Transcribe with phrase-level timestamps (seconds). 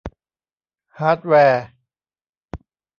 [0.97, 1.65] ฮาร์ดแวร์